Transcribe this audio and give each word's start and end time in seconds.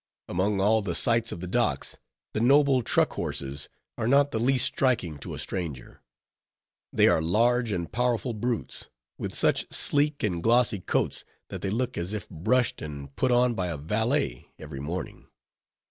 Among 0.27 0.59
all 0.59 0.81
the 0.81 0.95
sights 0.95 1.31
of 1.31 1.41
the 1.41 1.47
docks, 1.47 1.99
the 2.33 2.39
noble 2.41 2.81
truck 2.81 3.13
horses 3.13 3.69
are 3.99 4.07
not 4.07 4.31
the 4.31 4.39
least 4.39 4.65
striking 4.65 5.19
to 5.19 5.35
a 5.35 5.37
stranger. 5.37 6.01
They 6.91 7.07
are 7.07 7.21
large 7.21 7.71
and 7.71 7.91
powerful 7.91 8.33
brutes, 8.33 8.89
with 9.19 9.35
such 9.35 9.71
sleek 9.71 10.23
and 10.23 10.41
glossy 10.41 10.79
coats, 10.79 11.23
that 11.49 11.61
they 11.61 11.69
look 11.69 11.99
as 11.99 12.13
if 12.13 12.27
brushed 12.29 12.81
and 12.81 13.15
put 13.15 13.31
on 13.31 13.53
by 13.53 13.67
a 13.67 13.77
valet 13.77 14.47
every 14.57 14.79
morning. 14.79 15.27